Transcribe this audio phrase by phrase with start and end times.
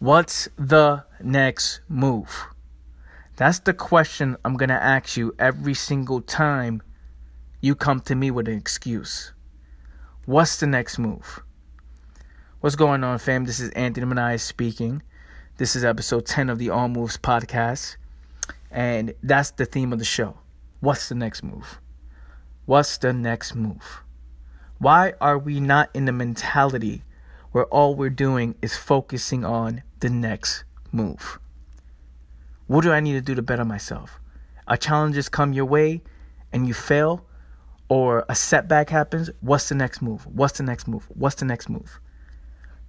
[0.00, 2.46] What's the next move?
[3.34, 6.82] That's the question I'm going to ask you every single time
[7.60, 9.32] you come to me with an excuse.
[10.24, 11.42] What's the next move?
[12.60, 13.44] What's going on, fam?
[13.44, 15.02] This is Anthony Manias speaking.
[15.56, 17.96] This is episode 10 of the All Moves podcast.
[18.70, 20.38] And that's the theme of the show.
[20.78, 21.80] What's the next move?
[22.66, 24.04] What's the next move?
[24.78, 27.02] Why are we not in the mentality
[27.52, 31.38] where all we're doing is focusing on the next move.
[32.66, 34.20] What do I need to do to better myself?
[34.66, 36.02] A challenges come your way
[36.52, 37.24] and you fail,
[37.88, 39.30] or a setback happens.
[39.40, 40.26] What's the next move?
[40.26, 41.06] What's the next move?
[41.08, 42.00] What's the next move?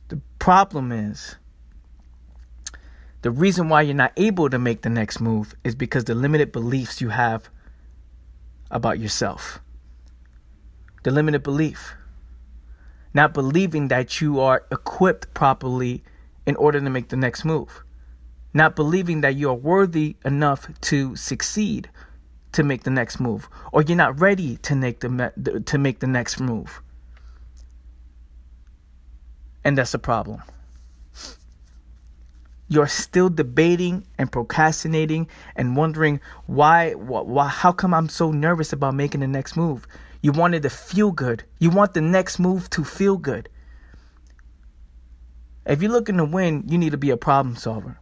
[0.09, 1.38] The problem is
[3.22, 6.52] the reason why you're not able to make the next move is because the limited
[6.52, 7.50] beliefs you have
[8.72, 9.59] about yourself.
[11.03, 11.95] The limited belief
[13.20, 16.02] not believing that you are equipped properly
[16.46, 17.84] in order to make the next move,
[18.54, 21.90] not believing that you are worthy enough to succeed
[22.53, 25.09] to make the next move, or you're not ready to make the
[25.66, 26.81] to make the next move,
[29.66, 30.42] and that's a problem.
[32.70, 38.95] You're still debating and procrastinating and wondering why, why, how come I'm so nervous about
[38.95, 39.86] making the next move?
[40.22, 41.44] You wanted to feel good.
[41.59, 43.50] You want the next move to feel good.
[45.66, 48.00] If you're looking to win, you need to be a problem solver.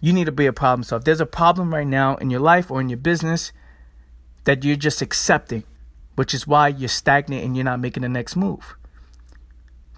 [0.00, 1.04] You need to be a problem solver.
[1.04, 3.52] There's a problem right now in your life or in your business
[4.44, 5.64] that you're just accepting,
[6.16, 8.76] which is why you're stagnant and you're not making the next move.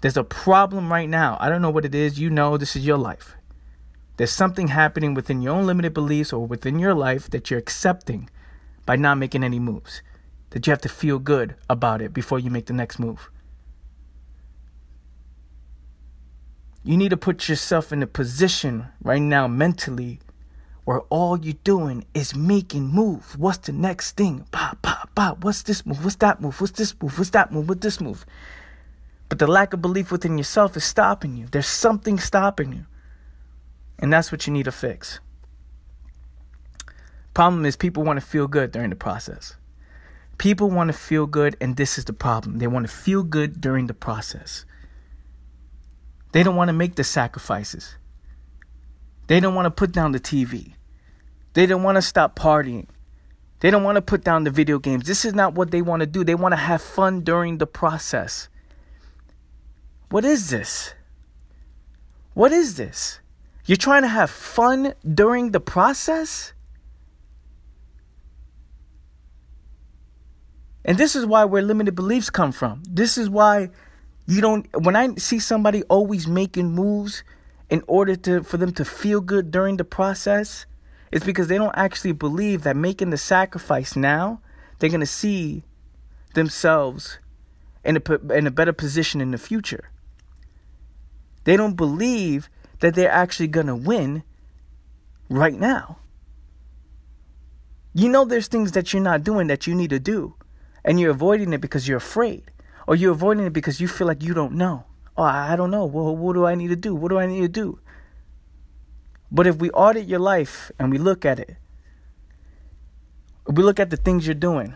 [0.01, 1.37] There's a problem right now.
[1.39, 2.19] I don't know what it is.
[2.19, 3.35] You know, this is your life.
[4.17, 8.29] There's something happening within your own limited beliefs or within your life that you're accepting
[8.85, 10.01] by not making any moves
[10.51, 13.29] that you have to feel good about it before you make the next move.
[16.83, 20.19] You need to put yourself in a position right now mentally
[20.85, 23.37] where all you're doing is making moves.
[23.37, 24.45] What's the next thing?
[24.51, 25.43] Pop, pop, pop.
[25.43, 26.03] What's this move?
[26.03, 26.59] What's that move?
[26.59, 27.15] What's this move?
[27.17, 27.69] What's that move?
[27.69, 28.25] What's this move?
[29.27, 31.45] But the lack of belief within yourself is stopping you.
[31.51, 32.85] There's something stopping you.
[33.99, 35.19] And that's what you need to fix.
[37.35, 39.55] Problem is, people want to feel good during the process.
[40.39, 42.57] People want to feel good, and this is the problem.
[42.57, 44.65] They want to feel good during the process.
[46.31, 47.97] They don't want to make the sacrifices.
[49.27, 50.75] They don't want to put down the TV.
[51.53, 52.87] They don't want to stop partying.
[53.59, 55.05] They don't want to put down the video games.
[55.05, 56.23] This is not what they want to do.
[56.23, 58.47] They want to have fun during the process.
[60.09, 60.93] What is this?
[62.33, 63.19] What is this?
[63.65, 66.53] You're trying to have fun during the process?
[70.89, 72.81] And this is why where limited beliefs come from.
[72.89, 73.69] This is why
[74.25, 77.23] you don't when I see somebody always making moves
[77.69, 80.65] in order to for them to feel good during the process,
[81.11, 84.41] it's because they don't actually believe that making the sacrifice now,
[84.79, 85.63] they're going to see
[86.33, 87.19] themselves
[87.85, 89.91] in a in a better position in the future.
[91.43, 94.23] They don't believe that they're actually going to win
[95.29, 95.99] right now.
[97.93, 100.33] You know there's things that you're not doing that you need to do
[100.89, 102.49] and you're avoiding it because you're afraid,
[102.87, 104.85] or you're avoiding it because you feel like you don't know.
[105.15, 105.85] Oh, I don't know.
[105.85, 106.95] Well, what do I need to do?
[106.95, 107.79] What do I need to do?
[109.31, 111.57] But if we audit your life and we look at it,
[113.45, 114.73] we look at the things you're doing.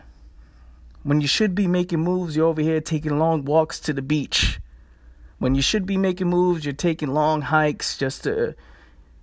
[1.02, 4.60] When you should be making moves, you're over here taking long walks to the beach.
[5.40, 8.54] When you should be making moves, you're taking long hikes just to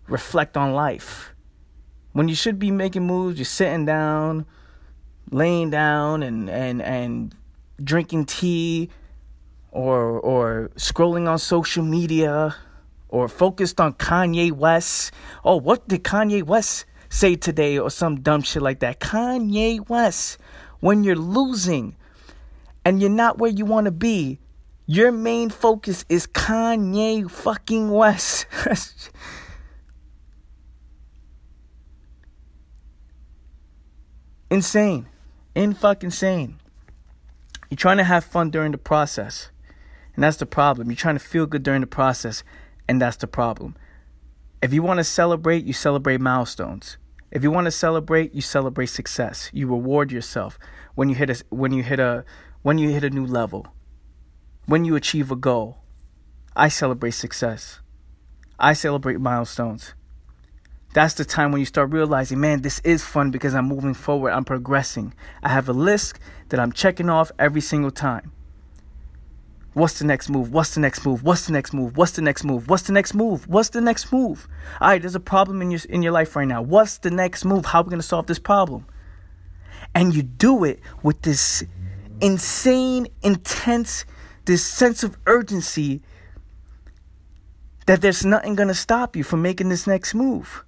[0.09, 1.37] reflect on life.
[2.15, 4.45] When you should be making moves, you're sitting down,
[5.31, 7.35] laying down and and and
[7.83, 8.91] drinking tea
[9.71, 12.55] or or scrolling on social media
[13.09, 15.13] or focused on Kanye West.
[15.45, 19.01] Oh, what did Kanye West say today or some dumb shit like that?
[19.01, 20.39] Kanye West,
[20.81, 21.97] when you're losing
[22.85, 24.39] and you're not where you want to be,
[24.87, 28.47] your main focus is Kanye fucking West.
[34.51, 35.10] Insane
[35.55, 36.59] in fucking sane.
[37.71, 39.51] You're trying to have fun during the process.
[40.15, 40.89] And that's the problem.
[40.89, 42.43] You're trying to feel good during the process.
[42.89, 43.77] And that's the problem.
[44.63, 46.99] If you want to celebrate, you celebrate milestones.
[47.31, 49.51] If you want to celebrate, you celebrate success.
[49.53, 50.59] You reward yourself
[50.97, 52.25] when you hit a when you hit a
[52.63, 53.69] when you hit a new level.
[54.67, 55.79] When you achieve a goal.
[56.57, 57.81] I celebrate success.
[58.59, 59.95] I celebrate milestones
[60.93, 64.33] that's the time when you start realizing, man, this is fun because I'm moving forward,
[64.33, 65.15] I'm progressing.
[65.43, 68.33] I have a list that I'm checking off every single time.
[69.73, 70.53] What's the next move?
[70.53, 71.23] What's the next move?
[71.23, 71.97] What's the next move?
[71.97, 72.69] What's the next move?
[72.69, 73.47] What's the next move?
[73.47, 74.49] What's the next move?
[74.81, 76.61] All right, there's a problem in your in your life right now.
[76.61, 77.67] What's the next move?
[77.67, 78.87] How are we going to solve this problem?
[79.95, 81.63] And you do it with this
[82.21, 84.05] insane, intense,
[84.45, 86.03] this sense of urgency
[87.87, 90.65] that there's nothing going to stop you from making this next move.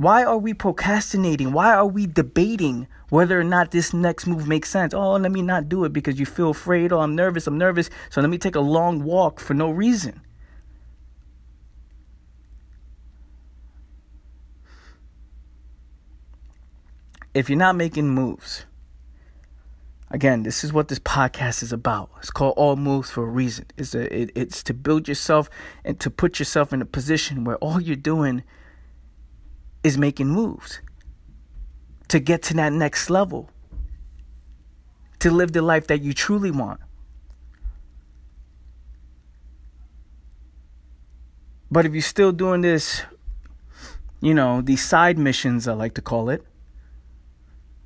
[0.00, 1.52] Why are we procrastinating?
[1.52, 4.94] Why are we debating whether or not this next move makes sense?
[4.94, 6.90] Oh, let me not do it because you feel afraid.
[6.90, 7.46] Oh, I'm nervous.
[7.46, 7.90] I'm nervous.
[8.08, 10.22] So let me take a long walk for no reason.
[17.34, 18.64] If you're not making moves,
[20.10, 22.08] again, this is what this podcast is about.
[22.20, 23.66] It's called All Moves for a reason.
[23.76, 25.50] It's a, it, it's to build yourself
[25.84, 28.44] and to put yourself in a position where all you're doing
[29.82, 30.80] is making moves
[32.08, 33.50] to get to that next level,
[35.20, 36.80] to live the life that you truly want.
[41.70, 43.02] But if you're still doing this,
[44.20, 46.44] you know, these side missions, I like to call it,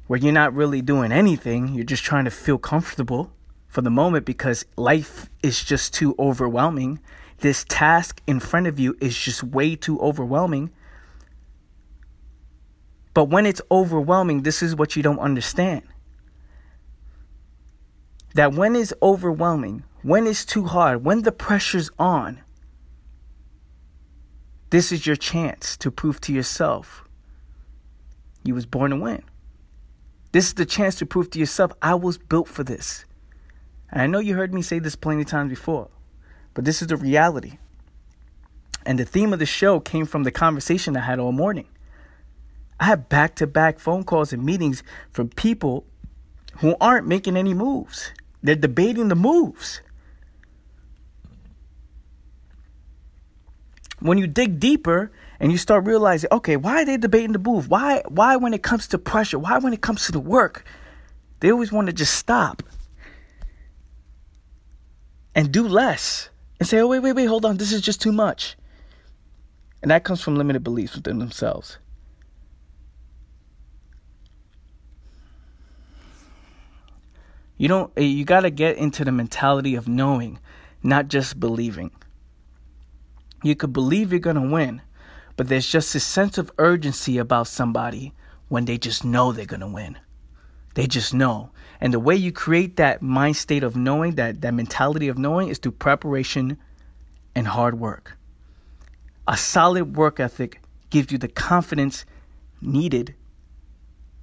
[0.06, 3.31] where you're not really doing anything, you're just trying to feel comfortable
[3.69, 6.99] for the moment because life is just too overwhelming.
[7.38, 10.70] This task in front of you is just way too overwhelming
[13.14, 15.82] but when it's overwhelming, this is what you don't understand.
[18.34, 22.40] That when it's overwhelming, when it's too hard, when the pressure's on,
[24.70, 27.05] this is your chance to prove to yourself
[28.43, 29.22] you was born to win.
[30.32, 33.05] This is the chance to prove to yourself I was built for this.
[33.90, 35.88] And I know you heard me say this plenty of times before,
[36.52, 37.58] but this is the reality.
[38.84, 41.69] And the theme of the show came from the conversation I had all morning.
[42.80, 45.84] I have back to back phone calls and meetings from people
[46.58, 48.12] who aren't making any moves.
[48.42, 49.80] They're debating the moves.
[54.00, 55.10] When you dig deeper
[55.40, 57.68] and you start realizing, okay, why are they debating the move?
[57.68, 60.64] Why why when it comes to pressure, why when it comes to the work,
[61.40, 62.62] they always want to just stop
[65.34, 66.28] and do less
[66.60, 68.56] and say, oh, wait, wait, wait, hold on, this is just too much.
[69.82, 71.78] And that comes from limited beliefs within themselves.
[77.56, 80.38] You don't eh, you got to get into the mentality of knowing,
[80.82, 81.90] not just believing.
[83.42, 84.80] You could believe you're going to win,
[85.36, 88.12] but there's just a sense of urgency about somebody
[88.48, 89.98] when they just know they're going to win.
[90.74, 91.50] They just know.
[91.80, 95.48] And the way you create that mind state of knowing, that, that mentality of knowing,
[95.48, 96.56] is through preparation
[97.34, 98.16] and hard work.
[99.28, 100.60] A solid work ethic
[100.90, 102.04] gives you the confidence
[102.60, 103.14] needed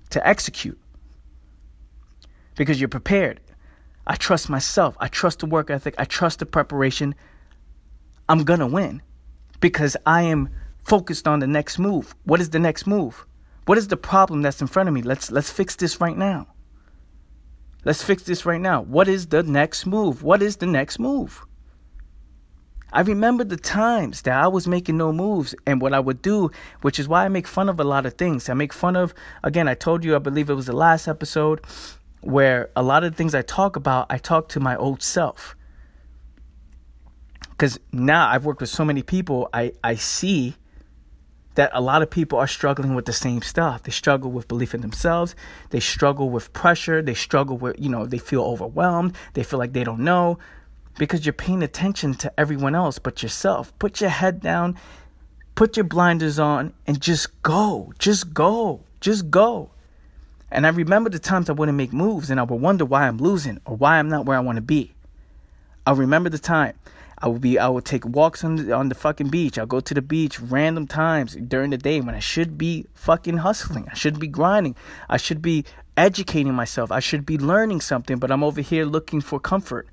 [0.09, 0.80] to execute
[2.55, 3.39] because you're prepared.
[4.07, 4.97] I trust myself.
[4.99, 5.95] I trust the work ethic.
[5.97, 7.15] I trust the preparation.
[8.27, 9.01] I'm going to win
[9.59, 10.49] because I am
[10.83, 12.15] focused on the next move.
[12.23, 13.25] What is the next move?
[13.65, 15.01] What is the problem that's in front of me?
[15.01, 16.47] Let's let's fix this right now.
[17.85, 18.81] Let's fix this right now.
[18.81, 20.23] What is the next move?
[20.23, 21.45] What is the next move?
[22.93, 26.51] I remember the times that I was making no moves and what I would do,
[26.81, 28.49] which is why I make fun of a lot of things.
[28.49, 29.13] I make fun of,
[29.43, 31.61] again, I told you, I believe it was the last episode,
[32.21, 35.55] where a lot of the things I talk about, I talk to my old self.
[37.49, 40.55] Because now I've worked with so many people, I, I see
[41.55, 43.83] that a lot of people are struggling with the same stuff.
[43.83, 45.35] They struggle with belief in themselves.
[45.69, 47.01] They struggle with pressure.
[47.01, 49.15] They struggle with, you know, they feel overwhelmed.
[49.33, 50.39] They feel like they don't know
[50.97, 53.77] because you're paying attention to everyone else but yourself.
[53.79, 54.77] Put your head down,
[55.55, 57.93] put your blinders on, and just go.
[57.99, 58.83] Just go.
[59.01, 59.71] Just go.
[60.51, 63.17] And I remember the times I wouldn't make moves and I would wonder why I'm
[63.17, 64.93] losing or why I'm not where I want to be.
[65.87, 66.75] I remember the time
[67.17, 69.57] I would be I would take walks on the, on the fucking beach.
[69.57, 73.37] I'll go to the beach random times during the day when I should be fucking
[73.37, 73.87] hustling.
[73.89, 74.75] I should be grinding.
[75.07, 75.65] I should be
[75.95, 76.91] educating myself.
[76.91, 79.87] I should be learning something, but I'm over here looking for comfort.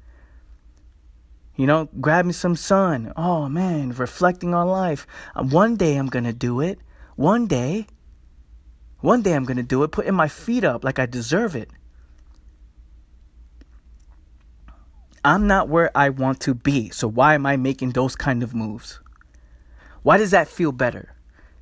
[1.54, 3.12] You know, grabbing some sun.
[3.16, 5.06] Oh man, reflecting on life.
[5.36, 6.78] Uh, one day I'm going to do it.
[7.16, 7.86] One day.
[9.00, 11.70] One day I'm going to do it, putting my feet up like I deserve it.
[15.24, 18.54] I'm not where I want to be, so why am I making those kind of
[18.54, 19.00] moves?
[20.02, 21.14] Why does that feel better?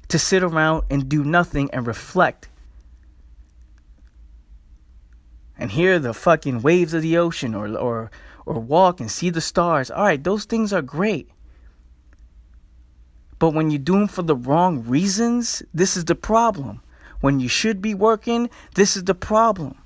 [0.08, 2.48] To sit around and do nothing and reflect
[5.58, 8.10] and hear the fucking waves of the ocean or or
[8.44, 9.90] or walk and see the stars.
[9.90, 11.30] All right, those things are great.
[13.38, 16.82] But when you do them for the wrong reasons, this is the problem
[17.20, 19.76] when you should be working, this is the problem.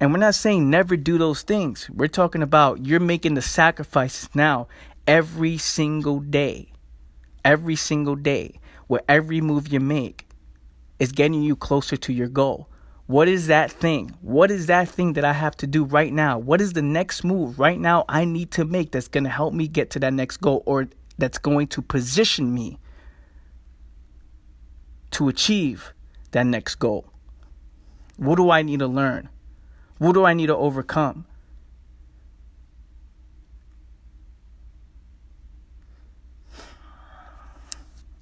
[0.00, 1.88] And we're not saying never do those things.
[1.90, 4.68] We're talking about you're making the sacrifices now
[5.06, 6.72] every single day.
[7.44, 8.60] Every single day.
[8.86, 10.28] Where every move you make
[10.98, 12.68] is getting you closer to your goal.
[13.06, 14.14] What is that thing?
[14.20, 16.38] What is that thing that I have to do right now?
[16.38, 19.52] What is the next move right now I need to make that's going to help
[19.54, 20.88] me get to that next goal or
[21.18, 22.78] that's going to position me
[25.14, 25.92] to achieve
[26.32, 27.06] that next goal?
[28.16, 29.28] What do I need to learn?
[29.98, 31.26] What do I need to overcome?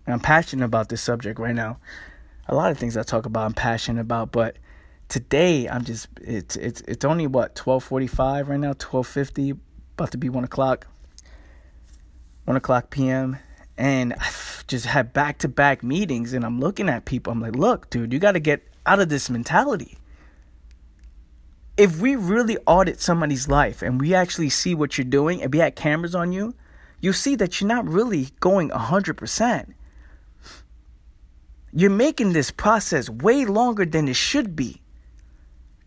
[0.07, 1.79] I'm passionate about this subject right now.
[2.47, 4.57] A lot of things I talk about, I'm passionate about, but
[5.09, 9.59] today I'm just it's it's it's only what 12:45 right now, 12:50,
[9.95, 10.87] about to be one o'clock,
[12.45, 13.39] one o'clock p.m.
[13.83, 17.33] And I've just had back to back meetings, and I'm looking at people.
[17.33, 19.99] I'm like, look, dude, you got to get out of this mentality.
[21.77, 25.59] If we really audit somebody's life and we actually see what you're doing and we
[25.59, 26.55] had cameras on you,
[27.01, 29.75] you see that you're not really going 100%.
[31.73, 34.81] You're making this process way longer than it should be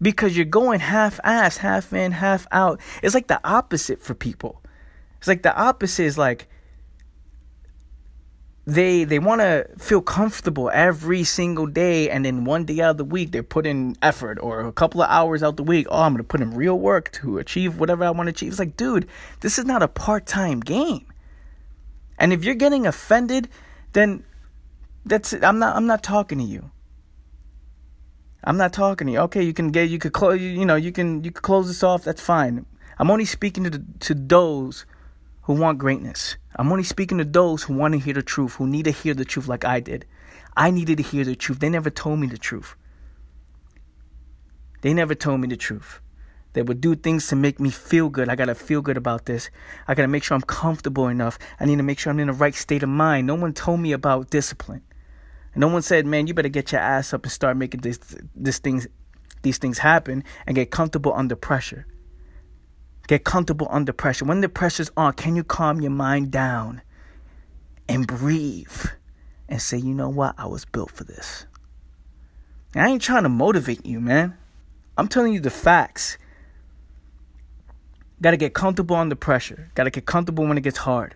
[0.02, 2.82] because you're going half ass, half in, half out.
[3.02, 4.62] It's like the opposite for people.
[5.20, 6.50] It's like the opposite is like
[8.68, 12.98] they they want to feel comfortable every single day and then one day out of
[12.98, 16.02] the week they put in effort or a couple of hours out the week oh
[16.02, 18.76] i'm gonna put in real work to achieve whatever i want to achieve it's like
[18.76, 19.08] dude
[19.42, 21.06] this is not a part-time game
[22.18, 23.48] and if you're getting offended
[23.94, 24.24] then
[25.06, 25.44] that's it.
[25.44, 26.72] i'm not i'm not talking to you
[28.48, 29.20] I'm not talking to you.
[29.22, 31.82] Okay, you can get, you could close, you know, you can, you could close this
[31.84, 32.04] off.
[32.04, 32.66] That's fine.
[33.00, 34.86] I'm only speaking to the, to those
[35.46, 36.38] who want greatness.
[36.56, 39.14] I'm only speaking to those who want to hear the truth, who need to hear
[39.14, 40.06] the truth like I did.
[40.58, 41.60] I needed to hear the truth.
[41.60, 42.76] They never told me the truth.
[44.82, 46.02] They never told me the truth.
[46.54, 48.30] They would do things to make me feel good.
[48.30, 49.50] I gotta feel good about this.
[49.88, 51.38] I gotta make sure I'm comfortable enough.
[51.60, 53.28] I need to make sure I'm in the right state of mind.
[53.28, 54.82] No one told me about discipline.
[55.54, 58.00] And no one said, "Man, you better get your ass up and start making this
[58.36, 58.88] this things
[59.42, 61.86] these things happen and get comfortable under pressure."
[63.08, 64.26] Get comfortable under pressure.
[64.26, 66.82] When the pressure's on, can you calm your mind down
[67.88, 68.86] and breathe
[69.48, 70.36] and say, "You know what?
[70.38, 71.46] I was built for this."
[72.74, 74.36] And I ain't trying to motivate you, man.
[74.98, 76.18] I'm telling you the facts.
[78.22, 79.70] Got to get comfortable under pressure.
[79.76, 81.16] Got to get comfortable when it gets hard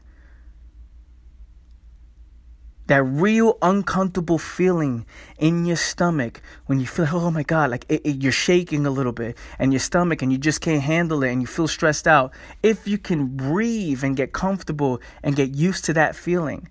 [2.89, 5.05] that real uncomfortable feeling
[5.37, 8.89] in your stomach when you feel oh my god like it, it, you're shaking a
[8.89, 12.07] little bit and your stomach and you just can't handle it and you feel stressed
[12.07, 16.67] out if you can breathe and get comfortable and get used to that feeling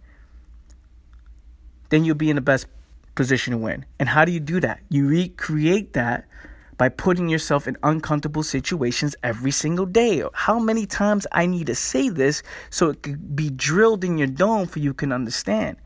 [1.91, 2.67] then you'll be in the best
[3.15, 6.27] position to win and how do you do that you recreate that
[6.77, 10.23] by putting yourself in uncomfortable situations every single day.
[10.33, 14.29] How many times I need to say this so it could be drilled in your
[14.29, 15.77] dome for you can understand.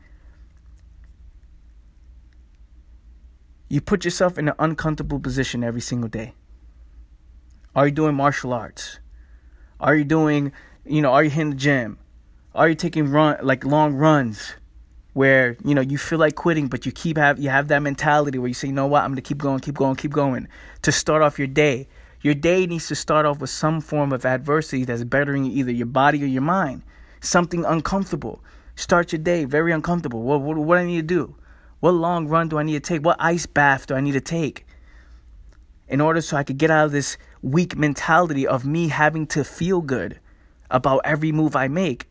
[3.69, 6.33] You put yourself in an uncomfortable position every single day.
[7.75, 8.99] Are you doing martial arts?
[9.79, 10.51] Are you doing,
[10.85, 11.97] you know, are you hitting the gym?
[12.53, 14.53] Are you taking run like long runs
[15.13, 18.37] where, you know, you feel like quitting but you keep have you have that mentality
[18.37, 19.01] where you say, "You know what?
[19.01, 20.47] I'm going to keep going, keep going, keep going."
[20.83, 21.87] To start off your day.
[22.21, 25.87] Your day needs to start off with some form of adversity that's bettering either your
[25.87, 26.83] body or your mind.
[27.19, 28.41] Something uncomfortable.
[28.75, 30.21] Start your day very uncomfortable.
[30.21, 31.35] What what, what I need to do?
[31.83, 33.03] What long run do I need to take?
[33.03, 34.65] What ice bath do I need to take?
[35.89, 39.43] In order so I could get out of this weak mentality of me having to
[39.43, 40.21] feel good
[40.71, 42.07] about every move I make.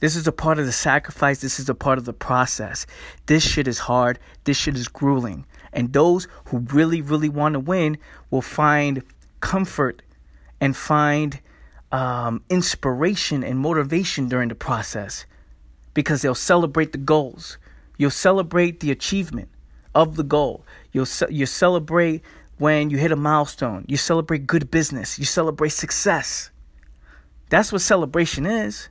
[0.00, 1.40] This is a part of the sacrifice.
[1.40, 2.86] This is a part of the process.
[3.24, 4.18] This shit is hard.
[4.44, 5.46] This shit is grueling.
[5.72, 7.96] And those who really, really want to win
[8.30, 9.02] will find
[9.40, 10.02] comfort
[10.60, 11.40] and find
[11.92, 15.26] um, inspiration and motivation during the process
[15.94, 17.58] because they'll celebrate the goals.
[17.96, 19.48] You'll celebrate the achievement
[19.94, 20.64] of the goal.
[20.92, 22.22] You'll you celebrate
[22.58, 23.84] when you hit a milestone.
[23.88, 25.18] You celebrate good business.
[25.18, 26.50] You celebrate success.
[27.48, 28.88] That's what celebration is.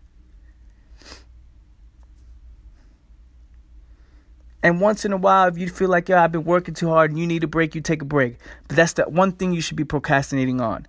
[4.64, 7.12] And once in a while, if you feel like, yo, I've been working too hard
[7.12, 8.38] and you need a break, you take a break.
[8.68, 10.88] But that's the one thing you should be procrastinating on.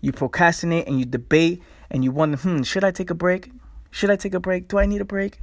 [0.00, 3.50] You procrastinate and you debate and you wonder, hmm, should I take a break?
[3.90, 4.68] Should I take a break?
[4.68, 5.40] Do I need a break?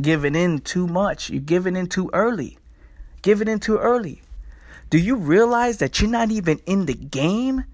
[0.00, 1.30] Giving in too much.
[1.30, 2.58] You're giving in too early.
[3.22, 4.22] Giving in too early.
[4.90, 7.64] Do you realize that you're not even in the game?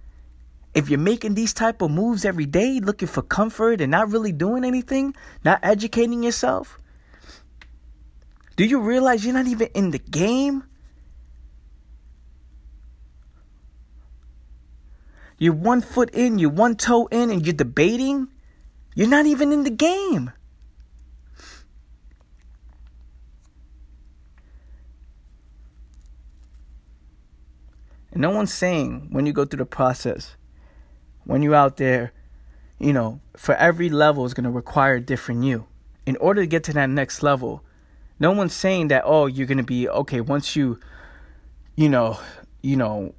[0.75, 4.33] If you're making these type of moves every day, looking for comfort and not really
[4.33, 5.15] doing anything,
[5.45, 6.79] not educating yourself,
[8.61, 10.65] Do you realize you're not even in the game?
[15.41, 18.29] You're one foot in, you're one toe in, and you're debating?
[18.95, 20.31] You're not even in the game.
[28.13, 30.37] And no one's saying when you go through the process,
[31.25, 32.13] when you're out there,
[32.79, 35.67] you know, for every level is going to require a different you.
[36.05, 37.65] In order to get to that next level,
[38.19, 40.79] no one's saying that oh, you're going to be okay once you
[41.77, 42.19] you know,
[42.61, 43.15] you know,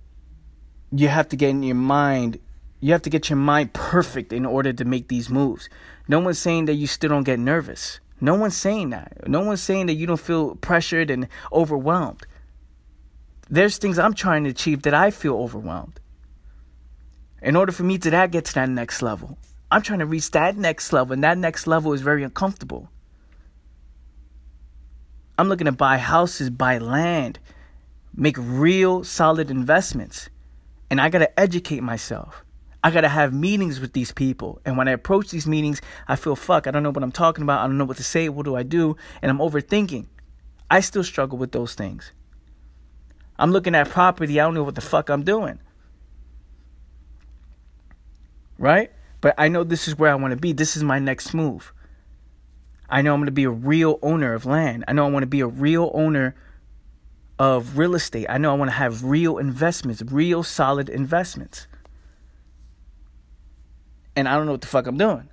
[0.91, 2.39] you have to get in your mind,
[2.79, 5.69] you have to get your mind perfect in order to make these moves.
[6.07, 7.99] No one's saying that you still don't get nervous.
[8.19, 9.27] No one's saying that.
[9.27, 12.25] No one's saying that you don't feel pressured and overwhelmed.
[13.49, 15.99] There's things I'm trying to achieve that I feel overwhelmed.
[17.41, 19.37] In order for me to that get to that next level,
[19.71, 22.89] I'm trying to reach that next level, and that next level is very uncomfortable.
[25.37, 27.39] I'm looking to buy houses, buy land,
[28.15, 30.29] make real solid investments.
[30.91, 32.43] And I got to educate myself.
[32.83, 34.61] I got to have meetings with these people.
[34.65, 36.67] And when I approach these meetings, I feel fuck.
[36.67, 37.61] I don't know what I'm talking about.
[37.61, 38.27] I don't know what to say.
[38.27, 38.97] What do I do?
[39.21, 40.07] And I'm overthinking.
[40.69, 42.11] I still struggle with those things.
[43.39, 44.37] I'm looking at property.
[44.37, 45.59] I don't know what the fuck I'm doing.
[48.57, 48.91] Right?
[49.21, 50.51] But I know this is where I want to be.
[50.51, 51.73] This is my next move.
[52.89, 54.83] I know I'm going to be a real owner of land.
[54.89, 56.35] I know I want to be a real owner
[57.41, 58.27] of real estate.
[58.29, 61.65] I know I want to have real investments, real solid investments.
[64.15, 65.27] And I don't know what the fuck I'm doing.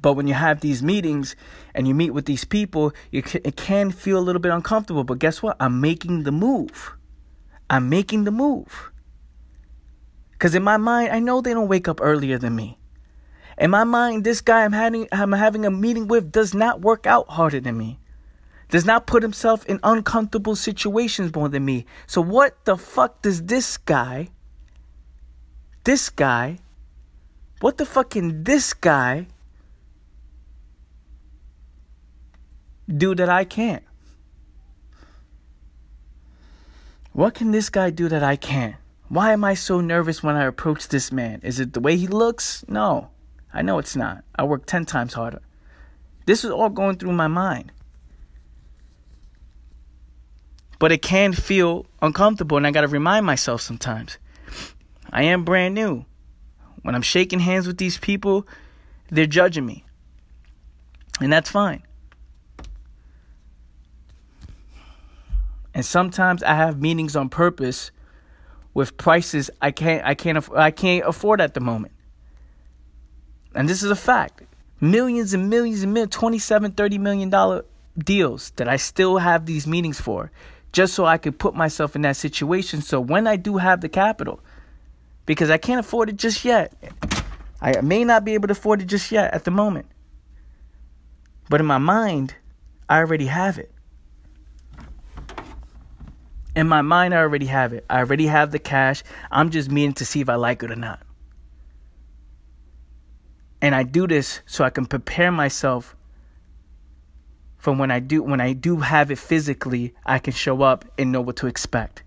[0.00, 1.34] But when you have these meetings
[1.74, 5.02] and you meet with these people, it can feel a little bit uncomfortable.
[5.02, 5.56] But guess what?
[5.58, 6.92] I'm making the move.
[7.68, 8.92] I'm making the move.
[10.30, 12.78] Because in my mind, I know they don't wake up earlier than me.
[13.58, 17.04] In my mind, this guy I'm having, I'm having a meeting with does not work
[17.04, 17.98] out harder than me.
[18.74, 21.86] Does not put himself in uncomfortable situations more than me.
[22.08, 24.30] So what the fuck does this guy,
[25.84, 26.58] this guy,
[27.60, 29.28] what the fuck can this guy
[32.88, 33.84] do that I can't?
[37.12, 38.74] What can this guy do that I can't?
[39.08, 41.38] Why am I so nervous when I approach this man?
[41.44, 42.64] Is it the way he looks?
[42.66, 43.10] No,
[43.52, 44.24] I know it's not.
[44.34, 45.42] I work 10 times harder.
[46.26, 47.70] This is all going through my mind.
[50.84, 54.18] But it can feel uncomfortable, and I got to remind myself sometimes.
[55.10, 56.04] I am brand new.
[56.82, 58.46] When I'm shaking hands with these people,
[59.10, 59.86] they're judging me.
[61.22, 61.84] And that's fine.
[65.72, 67.90] And sometimes I have meetings on purpose
[68.74, 71.94] with prices I can't I can't I can't afford at the moment.
[73.54, 74.42] And this is a fact.
[74.82, 77.64] Millions and millions and millions, 27, 30 million dollar
[77.96, 80.30] deals that I still have these meetings for
[80.74, 83.88] just so I could put myself in that situation so when I do have the
[83.88, 84.40] capital
[85.24, 86.74] because I can't afford it just yet.
[87.60, 89.86] I may not be able to afford it just yet at the moment.
[91.48, 92.34] But in my mind,
[92.88, 93.70] I already have it.
[96.56, 97.86] In my mind, I already have it.
[97.88, 99.04] I already have the cash.
[99.30, 101.00] I'm just meaning to see if I like it or not.
[103.62, 105.94] And I do this so I can prepare myself
[107.64, 111.10] for when I do when I do have it physically, I can show up and
[111.10, 112.02] know what to expect.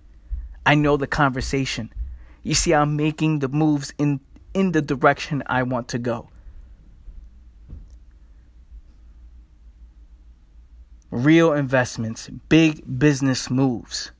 [0.67, 1.91] I know the conversation.
[2.43, 4.19] You see, I'm making the moves in
[4.53, 6.29] in the direction I want to go.
[11.09, 14.11] Real investments, big business moves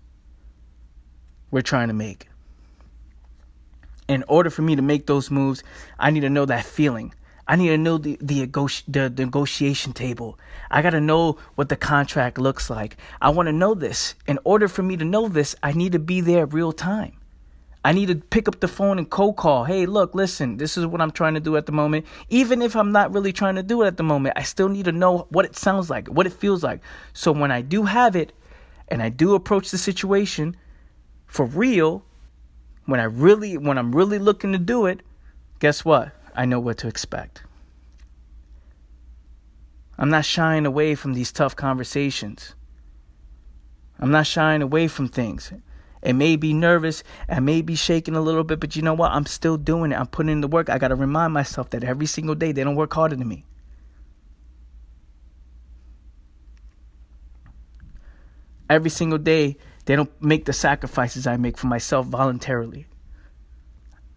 [1.51, 2.29] we're trying to make.
[4.07, 5.63] In order for me to make those moves,
[5.99, 7.13] I need to know that feeling.
[7.47, 8.45] I need to know the the,
[8.87, 10.37] the, negotiation table.
[10.69, 12.97] I got to know what the contract looks like.
[13.21, 14.15] I want to know this.
[14.27, 17.13] In order for me to know this, I need to be there real time.
[17.85, 19.63] I need to pick up the phone and cold call.
[19.63, 22.05] Hey, look, listen, this is what I'm trying to do at the moment.
[22.27, 24.85] Even if I'm not really trying to do it at the moment, I still need
[24.85, 26.81] to know what it sounds like, what it feels like.
[27.13, 28.33] So when I do have it
[28.89, 30.57] and I do approach the situation
[31.27, 32.03] for real,
[32.87, 35.01] when I really when I'm really looking to do it,
[35.59, 36.11] guess what?
[36.37, 37.43] I know what to expect.
[39.97, 42.53] I'm not shying away from these tough conversations.
[43.99, 45.51] I'm not shying away from things.
[46.03, 49.11] It may be nervous, I may be shaking a little bit, but you know what?
[49.11, 49.95] I'm still doing it.
[49.95, 50.69] I'm putting in the work.
[50.69, 53.43] I got to remind myself that every single day they don't work harder than me.
[58.69, 62.86] Every single day they don't make the sacrifices I make for myself voluntarily.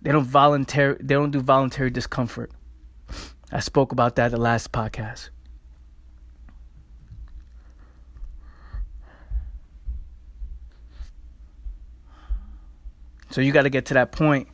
[0.02, 2.50] They don't voluntary they don't do voluntary discomfort.
[3.52, 5.30] I spoke about that the last podcast.
[13.30, 14.48] So you got to get to that point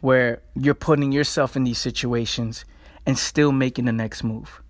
[0.00, 2.64] where you're putting yourself in these situations
[3.06, 4.62] and still making the next move.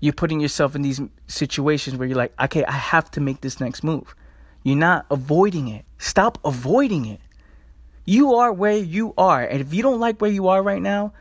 [0.00, 3.60] You're putting yourself in these situations where you're like, okay, I have to make this
[3.60, 4.14] next move.
[4.62, 5.84] You're not avoiding it.
[5.98, 7.20] Stop avoiding it.
[8.08, 9.44] You are where you are.
[9.44, 11.12] And if you don't like where you are right now,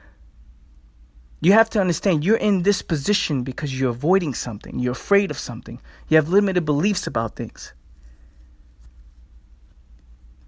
[1.41, 4.79] you have to understand you're in this position because you're avoiding something.
[4.79, 5.81] You're afraid of something.
[6.07, 7.73] You have limited beliefs about things.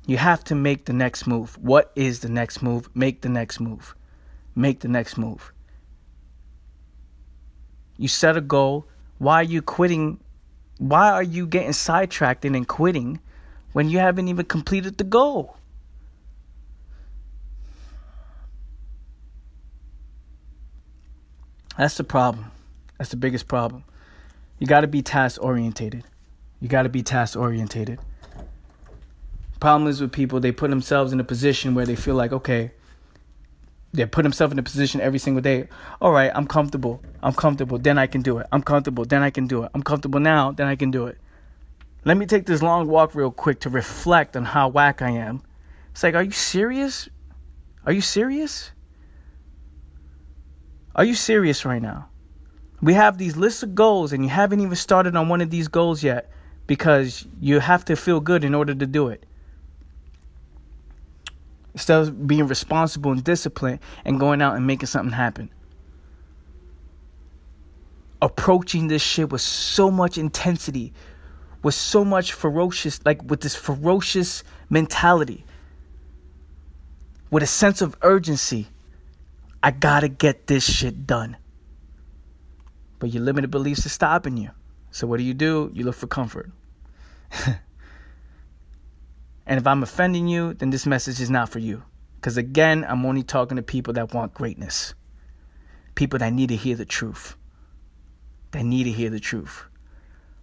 [0.07, 1.57] You have to make the next move.
[1.57, 2.89] What is the next move?
[2.95, 3.93] Make the next move.
[4.55, 5.51] Make the next move.
[7.97, 8.87] You set a goal.
[9.17, 10.21] Why are you quitting?
[10.77, 13.19] Why are you getting sidetracked and quitting
[13.73, 15.58] when you haven't even completed the goal?
[21.79, 22.51] That's the problem.
[22.97, 23.85] That's the biggest problem.
[24.59, 26.03] You got to be task orientated.
[26.59, 27.99] You got to be task orientated.
[29.61, 32.71] Problem is with people, they put themselves in a position where they feel like, okay,
[33.93, 35.69] they put themselves in a position every single day.
[36.01, 37.01] All right, I'm comfortable.
[37.23, 37.77] I'm comfortable.
[37.77, 38.47] Then I can do it.
[38.51, 39.05] I'm comfortable.
[39.05, 39.71] Then I can do it.
[39.73, 40.51] I'm comfortable now.
[40.51, 41.17] Then I can do it.
[42.03, 45.43] Let me take this long walk real quick to reflect on how whack I am.
[45.91, 47.07] It's like, are you serious?
[47.85, 48.71] Are you serious?
[50.99, 52.09] Are you serious right now?
[52.81, 55.69] We have these lists of goals and you haven't even started on one of these
[55.69, 56.29] goals yet
[56.67, 59.25] because you have to feel good in order to do it.
[61.73, 65.49] Instead of being responsible and disciplined and going out and making something happen.
[68.21, 70.91] Approaching this shit with so much intensity,
[71.63, 75.45] with so much ferocious, like with this ferocious mentality,
[77.31, 78.67] with a sense of urgency
[79.61, 81.35] I gotta get this shit done.
[82.99, 84.51] But your limited beliefs are stopping you.
[84.91, 85.69] So what do you do?
[85.73, 86.51] You look for comfort.
[89.45, 91.83] and if I'm offending you, then this message is not for you.
[92.15, 94.93] Because again, I'm only talking to people that want greatness.
[95.95, 97.35] People that need to hear the truth.
[98.51, 99.63] That need to hear the truth.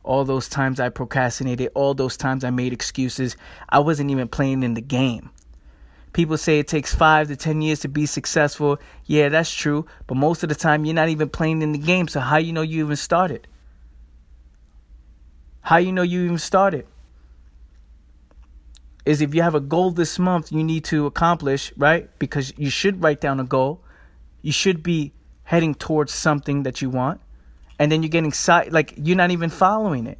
[0.03, 3.37] All those times I procrastinated, all those times I made excuses,
[3.69, 5.31] I wasn't even playing in the game.
[6.17, 8.79] People say it takes five to ten years to be successful.
[9.05, 9.85] Yeah, that's true.
[10.07, 12.09] But most of the time, you're not even playing in the game.
[12.09, 13.47] So how you know you even started?
[15.61, 16.87] How you know you even started?
[19.05, 22.09] Is if you have a goal this month you need to accomplish, right?
[22.19, 23.83] Because you should write down a goal.
[24.41, 27.21] You should be heading towards something that you want.
[27.79, 30.19] And then you're getting side like you're not even following it.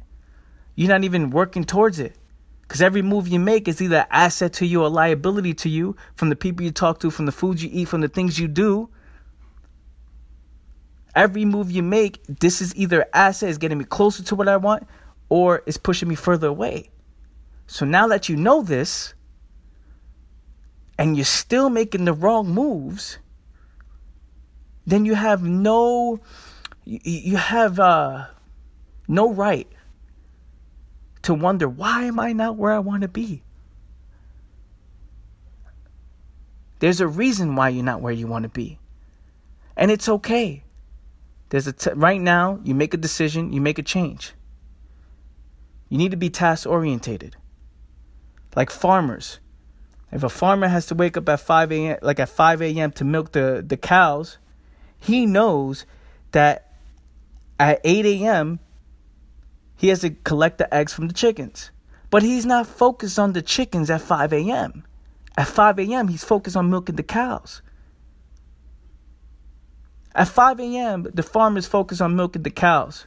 [0.75, 2.15] You're not even working towards it.
[2.67, 5.95] Because every move you make is either an asset to you or liability to you
[6.15, 8.49] from the people you talk to, from the food you eat, from the things you
[8.49, 8.89] do.
[11.15, 14.57] Every move you make, this is either asset, is getting me closer to what I
[14.57, 14.85] want,
[15.29, 16.89] or is pushing me further away.
[17.67, 19.13] So now that you know this,
[20.99, 23.17] and you're still making the wrong moves,
[24.85, 26.19] then you have no,
[26.83, 28.25] you have uh,
[29.07, 29.67] no right
[31.23, 33.43] to wonder why am I not where I want to be?
[36.79, 38.79] There's a reason why you're not where you want to be.
[39.75, 40.63] And it's okay.
[41.49, 44.33] There's a t- right now you make a decision, you make a change.
[45.89, 47.35] You need to be task orientated.
[48.55, 49.39] Like farmers.
[50.11, 51.97] If a farmer has to wake up at 5 a.m.
[52.01, 52.91] like at 5 a.m.
[52.93, 54.37] to milk the, the cows,
[54.99, 55.85] he knows
[56.31, 56.73] that
[57.59, 58.59] at 8 a.m.
[59.77, 61.71] He has to collect the eggs from the chickens.
[62.09, 64.83] But he's not focused on the chickens at 5 a.m.
[65.37, 67.61] At 5 a.m., he's focused on milking the cows.
[70.15, 73.05] At 5 a.m., the farmer's focused on milking the cows.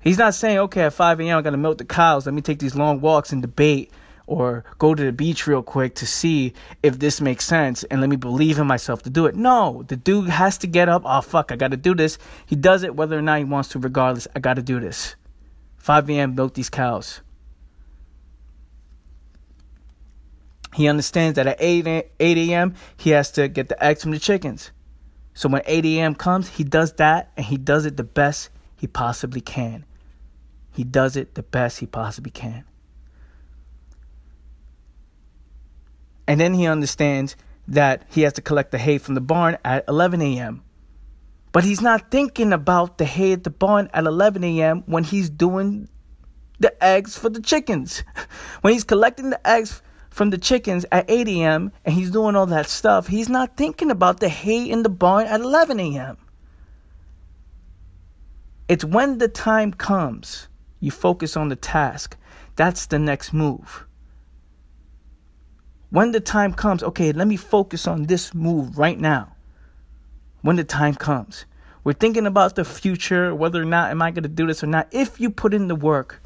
[0.00, 2.26] He's not saying, okay, at 5 a.m., I'm going to milk the cows.
[2.26, 3.92] Let me take these long walks and debate
[4.28, 8.10] or go to the beach real quick to see if this makes sense and let
[8.10, 9.34] me believe in myself to do it.
[9.34, 11.02] No, the dude has to get up.
[11.04, 12.18] Oh, fuck, I got to do this.
[12.44, 14.28] He does it whether or not he wants to, regardless.
[14.36, 15.16] I got to do this.
[15.78, 17.22] 5 a.m., milk these cows.
[20.74, 21.86] He understands that at 8
[22.20, 24.72] a.m., he has to get the eggs from the chickens.
[25.32, 26.14] So when 8 a.m.
[26.14, 29.86] comes, he does that and he does it the best he possibly can.
[30.74, 32.64] He does it the best he possibly can.
[36.28, 37.34] And then he understands
[37.66, 40.62] that he has to collect the hay from the barn at 11 a.m.
[41.52, 44.82] But he's not thinking about the hay at the barn at 11 a.m.
[44.86, 45.88] when he's doing
[46.60, 48.04] the eggs for the chickens.
[48.60, 51.72] when he's collecting the eggs from the chickens at 8 a.m.
[51.86, 55.26] and he's doing all that stuff, he's not thinking about the hay in the barn
[55.26, 56.18] at 11 a.m.
[58.68, 62.18] It's when the time comes, you focus on the task.
[62.56, 63.87] That's the next move.
[65.90, 69.32] When the time comes, okay, let me focus on this move right now.
[70.42, 71.46] When the time comes.
[71.82, 74.66] We're thinking about the future, whether or not am I going to do this or
[74.66, 74.88] not.
[74.90, 76.20] If you put in the work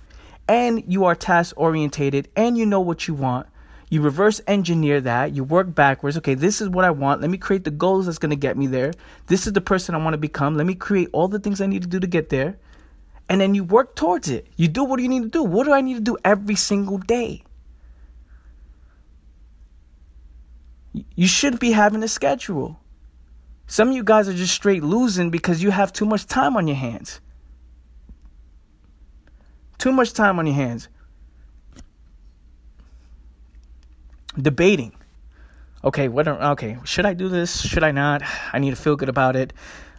[0.49, 3.47] and you are task orientated and you know what you want,
[3.89, 6.17] you reverse engineer that, you work backwards.
[6.17, 7.21] Okay, this is what I want.
[7.21, 8.93] Let me create the goals that's going to get me there.
[9.29, 10.57] This is the person I want to become.
[10.57, 12.59] Let me create all the things I need to do to get there.
[13.29, 14.49] And then you work towards it.
[14.57, 15.45] You do what you need to do.
[15.45, 17.45] What do I need to do every single day?
[20.93, 22.79] You should be having a schedule.
[23.67, 26.67] Some of you guys are just straight losing because you have too much time on
[26.67, 27.21] your hands.
[29.79, 30.89] Too much time on your hands.
[34.37, 34.93] Debating.
[35.85, 37.61] Okay, what are, okay, should I do this?
[37.63, 38.23] Should I not?
[38.53, 39.53] I need to feel good about it.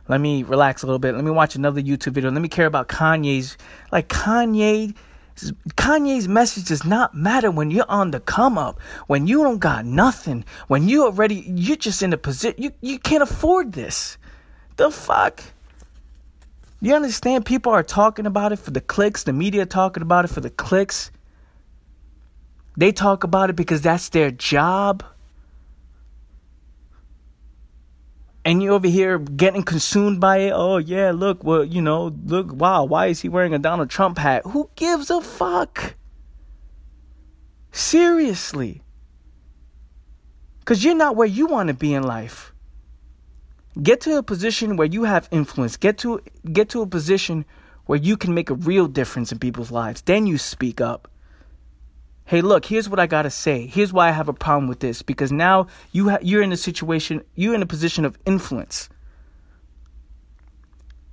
[0.08, 1.16] Let me relax a little bit.
[1.16, 2.32] Let me watch another YouTube video.
[2.32, 3.58] Let me care about Kanye's
[3.92, 4.96] like Kanye
[5.36, 9.86] Kanye's message does not matter when you're on the come up, when you don't got
[9.86, 14.18] nothing, when you already you're just in a position you, you can't afford this.
[14.78, 15.44] The fuck?
[16.82, 20.30] You understand people are talking about it for the clicks, the media talking about it
[20.30, 21.12] for the clicks.
[22.76, 25.04] They talk about it because that's their job.
[28.46, 30.52] And you over here getting consumed by it.
[30.54, 34.18] Oh yeah, look, well, you know, look, wow, why is he wearing a Donald Trump
[34.18, 34.44] hat?
[34.46, 35.96] Who gives a fuck?
[37.72, 38.82] Seriously.
[40.66, 42.54] Cuz you're not where you want to be in life.
[43.82, 45.78] Get to a position where you have influence.
[45.78, 47.46] Get to get to a position
[47.86, 50.02] where you can make a real difference in people's lives.
[50.02, 51.08] Then you speak up
[52.26, 53.68] hey look here's what i gotta say.
[53.68, 55.02] Here's why i have a problem with this.
[55.02, 58.90] Because now you ha- you're in a situation you're in a position of influence.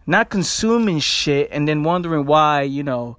[0.06, 3.16] Not consuming shit and then wondering why you know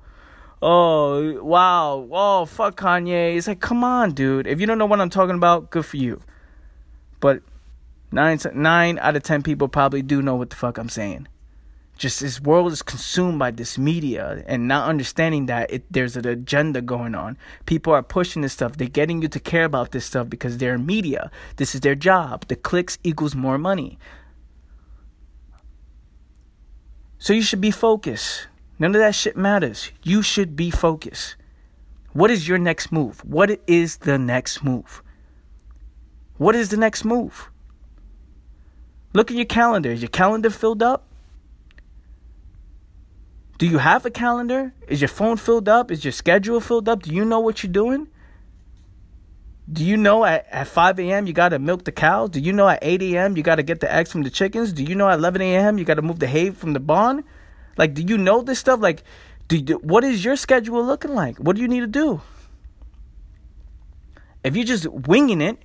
[0.61, 3.35] oh wow oh fuck kanye.
[3.37, 4.47] It's like come on dude.
[4.47, 6.21] If you don't know what i'm talking about good for you.
[7.19, 7.43] But
[8.11, 11.27] nine nine out of ten people probably do know what the fuck i'm saying
[12.01, 16.25] just this world is consumed by this media and not understanding that it, there's an
[16.25, 17.37] agenda going on.
[17.67, 18.75] People are pushing this stuff.
[18.75, 21.29] They're getting you to care about this stuff because they're media.
[21.57, 22.47] This is their job.
[22.47, 23.99] The clicks equals more money.
[27.19, 28.47] So you should be focused.
[28.79, 29.91] None of that shit matters.
[30.01, 31.35] You should be focused.
[32.13, 33.23] What is your next move?
[33.23, 35.03] What is the next move?
[36.37, 37.51] What is the next move?
[39.13, 39.91] Look at your calendar.
[39.91, 41.10] Is your calendar filled up?
[43.61, 44.73] Do you have a calendar?
[44.87, 45.91] Is your phone filled up?
[45.91, 47.03] Is your schedule filled up?
[47.03, 48.07] Do you know what you're doing?
[49.71, 51.27] Do you know at, at 5 a.m.
[51.27, 52.31] you got to milk the cows?
[52.31, 53.37] Do you know at 8 a.m.
[53.37, 54.73] you got to get the eggs from the chickens?
[54.73, 55.77] Do you know at 11 a.m.
[55.77, 57.23] you got to move the hay from the barn?
[57.77, 58.79] Like, do you know this stuff?
[58.79, 59.03] Like,
[59.47, 61.37] do you, what is your schedule looking like?
[61.37, 62.19] What do you need to do?
[64.43, 65.59] If you're just winging it,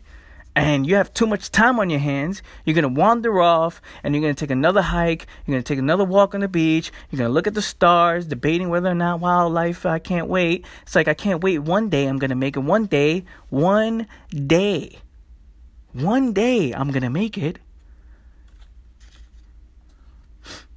[0.57, 4.15] and you have too much time on your hands, you're going to wander off and
[4.15, 5.27] you're going to take another hike.
[5.45, 6.91] You're going to take another walk on the beach.
[7.11, 10.65] You're going to look at the stars, debating whether or not wildlife, I can't wait.
[10.81, 11.59] It's like, I can't wait.
[11.59, 12.61] One day I'm going to make it.
[12.61, 14.99] One day, one day,
[15.93, 17.59] one day I'm going to make it.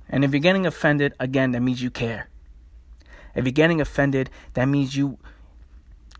[0.09, 2.27] And if you're getting offended, again, that means you care.
[3.33, 5.19] If you're getting offended, that means you.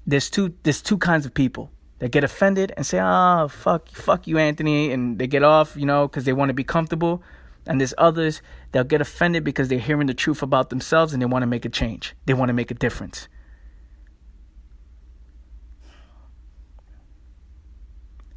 [0.08, 0.54] There's two.
[0.64, 4.38] There's two kinds of people they get offended and say, "Ah, oh, fuck, fuck you,
[4.38, 7.22] Anthony," and they get off, you know, because they want to be comfortable.
[7.68, 11.28] And there's others they'll get offended because they're hearing the truth about themselves and they
[11.28, 12.16] want to make a change.
[12.26, 13.28] They want to make a difference.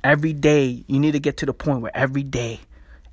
[0.04, 2.60] Every day, you need to get to the point where every day,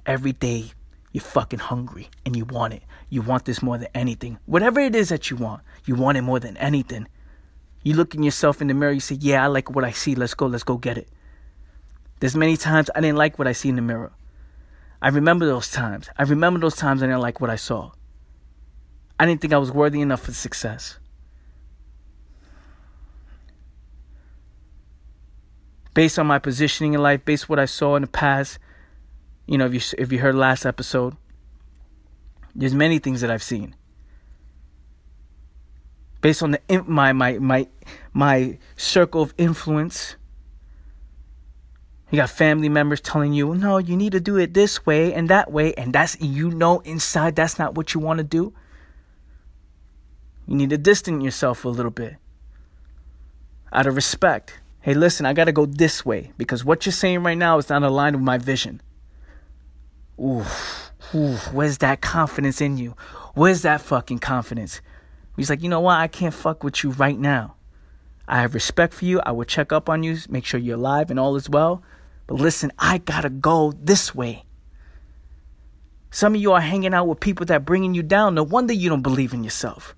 [0.06, 0.72] every day,
[1.12, 2.84] you're fucking hungry and you want it.
[3.10, 4.40] You want this more than anything.
[4.46, 7.08] Whatever it is that you want, you want it more than anything.
[7.84, 10.16] You look in yourself in the mirror, you say, Yeah, I like what I see.
[10.16, 11.08] Let's go, let's go get it.
[12.20, 14.12] There's many times I didn't like what I see in the mirror.
[15.02, 16.10] I remember those times.
[16.18, 17.92] I remember those times I didn't like what I saw.
[19.18, 20.98] I didn't think I was worthy enough for success.
[25.94, 28.60] Based on my positioning in life, based on what I saw in the past,
[29.48, 31.16] you know, if you if you heard last episode,
[32.54, 33.76] there's many things that I've seen
[36.22, 37.68] based on the my my my
[38.14, 40.16] my circle of influence.
[42.12, 45.30] You got family members telling you, "No, you need to do it this way and
[45.30, 48.54] that way," and that's you know inside that's not what you want to do.
[50.48, 52.16] You need to distance yourself a little bit
[53.72, 54.60] out of respect.
[54.82, 57.70] Hey, listen, I got to go this way because what you're saying right now is
[57.70, 58.82] not aligned with my vision.
[60.20, 60.44] Ooh,
[61.52, 62.96] where's that confidence in you?
[63.36, 64.82] Where's that fucking confidence?
[65.40, 65.98] He's like, you know what?
[65.98, 67.56] I can't fuck with you right now.
[68.28, 69.22] I have respect for you.
[69.22, 71.82] I will check up on you, make sure you're alive and all is well.
[72.28, 74.44] But listen, I gotta go this way.
[76.12, 78.36] Some of you are hanging out with people that are bringing you down.
[78.36, 79.96] No wonder you don't believe in yourself.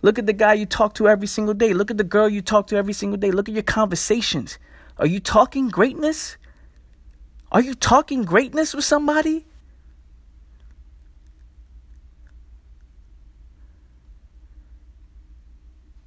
[0.00, 1.74] Look at the guy you talk to every single day.
[1.74, 3.30] Look at the girl you talk to every single day.
[3.30, 4.58] Look at your conversations.
[4.96, 6.38] Are you talking greatness?
[7.52, 9.44] Are you talking greatness with somebody?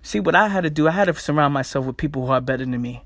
[0.10, 2.42] See, what I had to do, I had to surround myself with people who are
[2.42, 3.04] better than me.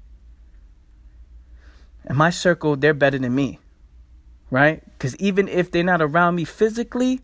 [2.09, 3.59] In my circle, they're better than me,
[4.49, 4.81] right?
[4.85, 7.19] Because even if they're not around me physically,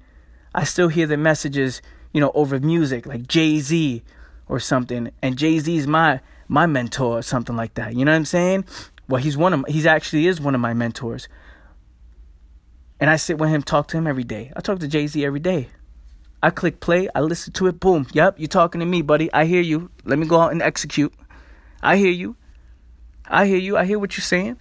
[0.53, 4.03] I still hear the messages, you know, over music, like Jay Z
[4.49, 5.11] or something.
[5.21, 7.95] And Jay Z is my my mentor or something like that.
[7.95, 8.65] You know what I'm saying?
[9.07, 11.29] Well, he's one of he's actually is one of my mentors.
[12.99, 14.51] And I sit with him, talk to him every day.
[14.57, 15.69] I talk to Jay Z every day.
[16.41, 18.07] I click play, I listen to it, boom.
[18.13, 19.31] Yep, you're talking to me, buddy.
[19.33, 19.91] I hear you.
[20.05, 21.13] Let me go out and execute.
[21.81, 22.35] I hear you.
[23.27, 23.77] I hear you.
[23.77, 24.57] I hear what you're saying.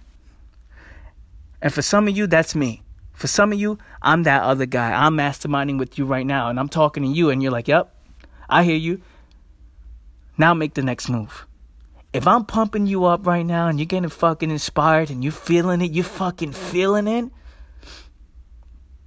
[1.61, 2.83] And for some of you, that's me.
[3.13, 4.91] For some of you, I'm that other guy.
[4.91, 7.93] I'm masterminding with you right now, and I'm talking to you, and you're like, yep,
[8.49, 9.01] I hear you.
[10.37, 11.45] Now make the next move.
[12.11, 15.81] If I'm pumping you up right now and you're getting fucking inspired and you're feeling
[15.81, 17.25] it, you're fucking feeling it,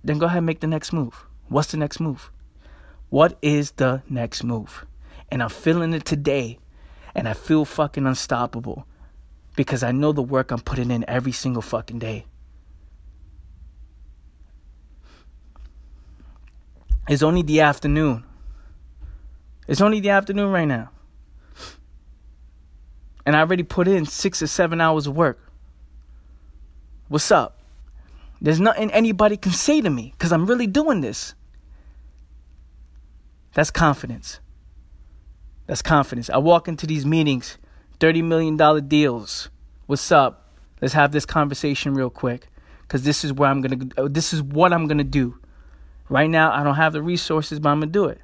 [0.05, 1.25] then go ahead and make the next move.
[1.49, 2.31] What's the next move?
[3.13, 4.87] What is the next move?
[5.31, 6.59] And I'm feeling it today.
[7.15, 8.87] And I feel fucking unstoppable
[9.55, 12.25] because I know the work I'm putting in every single fucking day.
[17.07, 18.25] It's only the afternoon.
[19.69, 20.89] It's only the afternoon right now.
[23.27, 25.53] And I already put in six or seven hours of work.
[27.09, 27.61] What's up?
[28.41, 31.35] There's nothing anybody can say to me because I'm really doing this.
[33.55, 34.41] That's confidence.
[35.67, 36.31] That's confidence.
[36.31, 37.59] I walk into these meetings,
[38.01, 39.49] $30 million deals.
[39.87, 40.55] What's up?
[40.81, 42.49] Let's have this conversation real quick
[42.89, 45.39] cuz this is where I'm going to uh, this is what I'm going to do.
[46.09, 48.21] Right now I don't have the resources, but I'm going to do it.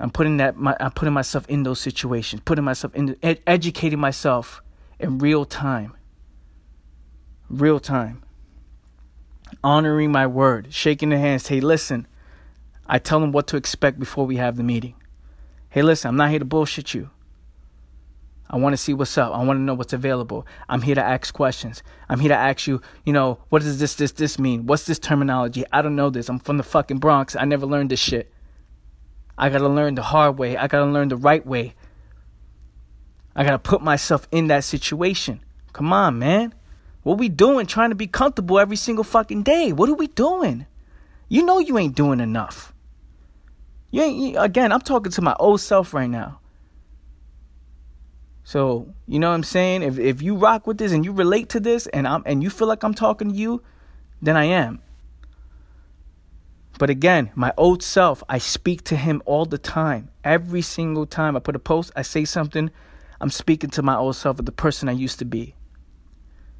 [0.00, 4.00] I'm putting that my, I'm putting myself in those situations, putting myself in ed- educating
[4.00, 4.62] myself
[4.98, 5.94] in real time.
[7.48, 8.22] Real time.
[9.62, 12.06] Honoring my word, shaking the hands, hey, listen,
[12.92, 14.96] I tell them what to expect before we have the meeting.
[15.68, 17.10] Hey, listen, I'm not here to bullshit you.
[18.50, 19.32] I want to see what's up.
[19.32, 20.44] I want to know what's available.
[20.68, 21.84] I'm here to ask questions.
[22.08, 24.66] I'm here to ask you, you know, what does this, this, this mean?
[24.66, 25.62] What's this terminology?
[25.72, 26.28] I don't know this.
[26.28, 27.36] I'm from the fucking Bronx.
[27.36, 28.32] I never learned this shit.
[29.38, 30.56] I got to learn the hard way.
[30.56, 31.76] I got to learn the right way.
[33.36, 35.44] I got to put myself in that situation.
[35.72, 36.56] Come on, man.
[37.04, 39.72] What we doing trying to be comfortable every single fucking day?
[39.72, 40.66] What are we doing?
[41.28, 42.74] You know you ain't doing enough.
[43.90, 46.40] You ain't, again, I'm talking to my old self right now.
[48.44, 49.82] So, you know what I'm saying?
[49.82, 52.50] If if you rock with this and you relate to this and I'm and you
[52.50, 53.62] feel like I'm talking to you,
[54.20, 54.82] then I am.
[56.78, 60.10] But again, my old self, I speak to him all the time.
[60.24, 62.70] Every single time I put a post, I say something,
[63.20, 65.54] I'm speaking to my old self of the person I used to be.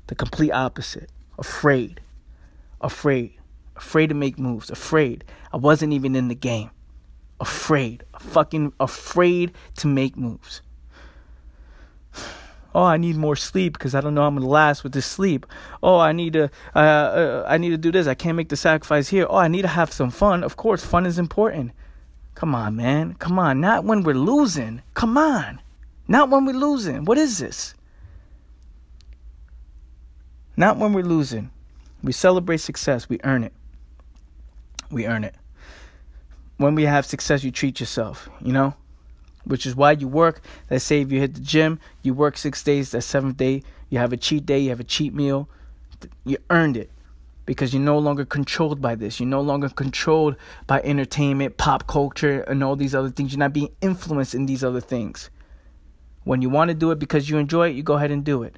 [0.08, 1.10] The complete opposite.
[1.38, 2.00] Afraid.
[2.80, 3.32] Afraid.
[3.74, 4.70] Afraid to make moves.
[4.70, 5.24] Afraid.
[5.52, 6.70] I wasn't even in the game
[7.40, 10.62] afraid, fucking afraid to make moves.
[12.72, 15.44] Oh, I need more sleep because I don't know I'm gonna last with this sleep.
[15.82, 18.06] Oh, I need to, uh, uh, I need to do this.
[18.06, 19.26] I can't make the sacrifice here.
[19.28, 20.44] Oh, I need to have some fun.
[20.44, 21.72] Of course, fun is important.
[22.36, 23.14] Come on, man.
[23.14, 23.60] Come on.
[23.60, 24.82] Not when we're losing.
[24.94, 25.60] Come on.
[26.06, 27.04] Not when we're losing.
[27.04, 27.74] What is this?
[30.56, 31.50] Not when we're losing.
[32.04, 33.08] We celebrate success.
[33.08, 33.52] We earn it.
[34.90, 35.34] We earn it
[36.60, 38.74] when we have success, you treat yourself, you know?
[39.44, 40.42] Which is why you work.
[40.70, 43.98] Let's say if you hit the gym, you work six days, that seventh day, you
[43.98, 45.48] have a cheat day, you have a cheat meal.
[46.22, 46.90] You earned it
[47.46, 49.18] because you're no longer controlled by this.
[49.18, 50.36] You're no longer controlled
[50.66, 53.32] by entertainment, pop culture, and all these other things.
[53.32, 55.30] You're not being influenced in these other things.
[56.24, 58.42] When you want to do it because you enjoy it, you go ahead and do
[58.42, 58.56] it.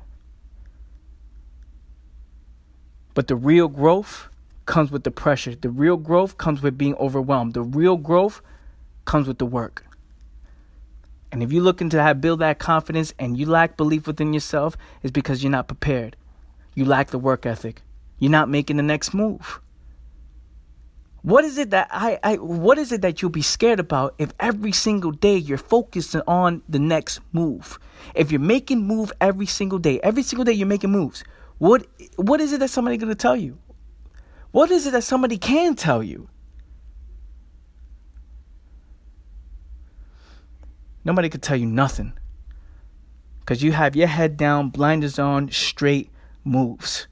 [3.14, 4.28] But the real growth
[4.66, 5.54] comes with the pressure.
[5.54, 7.54] The real growth comes with being overwhelmed.
[7.54, 8.40] The real growth
[9.04, 9.84] comes with the work.
[11.30, 15.10] And if you're looking to build that confidence and you lack belief within yourself, it's
[15.10, 16.14] because you're not prepared.
[16.74, 17.82] You lack the work ethic.
[18.18, 19.60] You're not making the next move.
[21.22, 24.32] What is it that I, I what is it that you'll be scared about if
[24.40, 27.78] every single day you're focusing on the next move?
[28.14, 31.22] If you're making move every single day, every single day you're making moves,
[31.58, 31.86] what
[32.16, 33.56] what is it that somebody gonna tell you?
[34.52, 36.28] What is it that somebody can tell you?
[41.04, 42.12] Nobody could tell you nothing.
[43.40, 46.10] Because you have your head down, blinders on, straight
[46.44, 47.08] moves.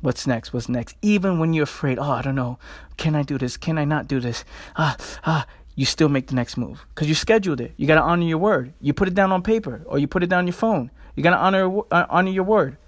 [0.00, 0.52] What's next?
[0.52, 0.96] What's next?
[1.00, 2.58] Even when you're afraid, oh, I don't know.
[2.96, 3.56] Can I do this?
[3.56, 4.44] Can I not do this?
[4.74, 7.72] Ah, ah, you still make the next move because you scheduled it.
[7.76, 8.72] You got to honor your word.
[8.80, 10.90] You put it down on paper or you put it down on your phone.
[11.14, 12.78] You got to honor uh, honor your word.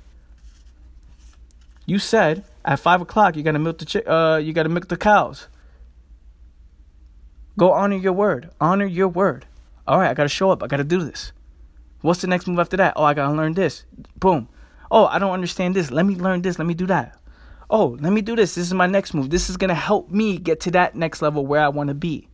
[1.87, 4.68] You said at five o'clock you got to milk the chi- uh, you got to
[4.68, 5.49] milk the cows.
[7.57, 8.51] Go honor your word.
[8.61, 9.47] Honor your word.
[9.87, 10.62] All right, I got to show up.
[10.62, 11.32] I got to do this.
[12.01, 12.95] What's the next move after that?
[12.97, 13.85] Oh, I got to learn this.
[14.16, 14.49] Boom.
[14.91, 15.91] Oh, I don't understand this.
[15.91, 16.59] Let me learn this.
[16.59, 17.18] Let me do that.
[17.70, 18.55] Oh, let me do this.
[18.55, 19.30] This is my next move.
[19.30, 22.28] This is to help me get to that next level where I want to be.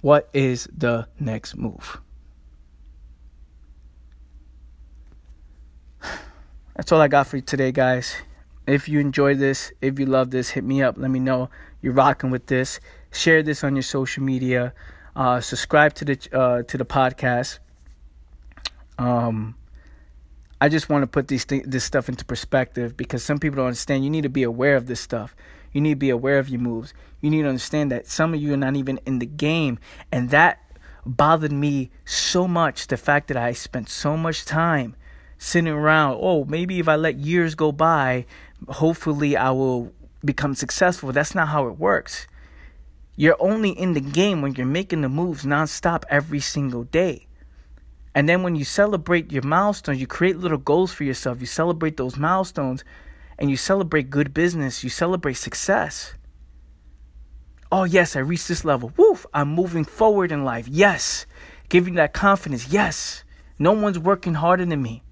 [0.00, 2.00] What is the next move?
[6.76, 8.16] That's all I got for you today, guys.
[8.66, 10.96] If you enjoyed this, if you love this, hit me up.
[10.98, 11.48] Let me know
[11.80, 12.80] you're rocking with this.
[13.12, 14.74] Share this on your social media.
[15.14, 17.60] Uh, subscribe to the uh, to the podcast.
[18.98, 19.54] Um,
[20.60, 23.66] I just want to put these th- this stuff into perspective because some people don't
[23.66, 24.02] understand.
[24.02, 25.36] You need to be aware of this stuff.
[25.72, 26.92] You need to be aware of your moves.
[27.20, 29.78] You need to understand that some of you are not even in the game.
[30.10, 30.58] And that
[31.06, 32.88] bothered me so much.
[32.88, 34.96] The fact that I spent so much time
[35.44, 36.18] sitting around.
[36.20, 38.24] Oh, maybe if I let years go by,
[38.68, 39.92] hopefully I will
[40.24, 41.12] become successful.
[41.12, 42.26] That's not how it works.
[43.14, 47.26] You're only in the game when you're making the moves nonstop every single day.
[48.14, 51.40] And then when you celebrate your milestones, you create little goals for yourself.
[51.40, 52.82] You celebrate those milestones
[53.38, 56.14] and you celebrate good business, you celebrate success.
[57.70, 58.92] Oh, yes, I reached this level.
[58.96, 60.68] Woof, I'm moving forward in life.
[60.68, 61.26] Yes,
[61.68, 62.68] giving that confidence.
[62.68, 63.24] Yes,
[63.58, 65.03] no one's working harder than me.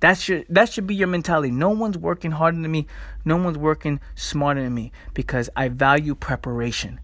[0.00, 1.50] That should that should be your mentality.
[1.50, 2.86] No one's working harder than me.
[3.24, 7.00] No one's working smarter than me because I value preparation.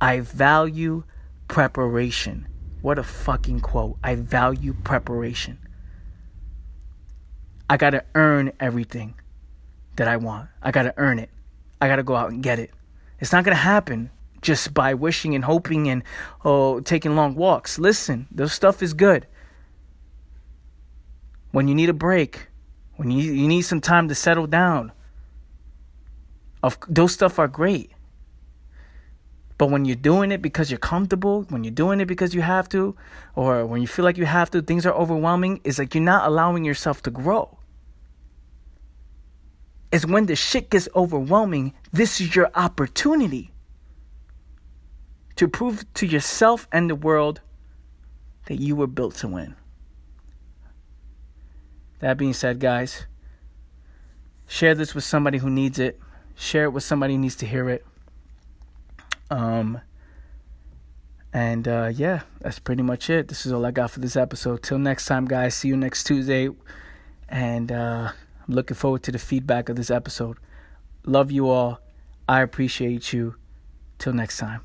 [0.00, 1.04] I value
[1.48, 2.46] preparation.
[2.82, 3.98] What a fucking quote.
[4.04, 5.58] I value preparation.
[7.68, 9.14] I got to earn everything
[9.96, 10.50] that I want.
[10.62, 11.30] I got to earn it.
[11.80, 12.70] I got to go out and get it.
[13.18, 14.10] It's not going to happen
[14.42, 16.02] just by wishing and hoping and
[16.44, 17.78] oh taking long walks.
[17.78, 19.26] Listen, this stuff is good.
[21.54, 22.48] When you need a break,
[22.96, 24.92] when you you need some time to settle down,
[26.62, 27.92] of those stuff are great.
[29.56, 32.68] But when you're doing it because you're comfortable, when you're doing it because you have
[32.70, 32.96] to,
[33.36, 36.26] or when you feel like you have to, things are overwhelming, it's like you're not
[36.26, 37.56] allowing yourself to grow
[39.94, 43.52] is when the shit gets overwhelming, this is your opportunity
[45.36, 47.40] to prove to yourself and the world
[48.46, 49.54] that you were built to win.
[52.04, 53.06] That being said, guys,
[54.46, 55.98] share this with somebody who needs it.
[56.34, 57.82] Share it with somebody who needs to hear it.
[59.30, 59.80] Um,
[61.32, 63.28] and uh, yeah, that's pretty much it.
[63.28, 64.62] This is all I got for this episode.
[64.62, 65.54] Till next time, guys.
[65.54, 66.50] See you next Tuesday.
[67.26, 68.10] And uh,
[68.46, 70.36] I'm looking forward to the feedback of this episode.
[71.06, 71.80] Love you all.
[72.28, 73.36] I appreciate you.
[73.96, 74.60] Till next time.